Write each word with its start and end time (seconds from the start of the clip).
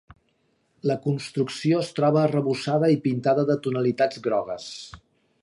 La 0.91 0.95
construcció 1.03 1.81
es 1.85 1.91
troba 1.99 2.23
arrebossada 2.23 2.91
i 2.95 2.99
pintada 3.05 3.45
de 3.51 3.59
tonalitats 3.69 4.25
grogues. 4.29 4.67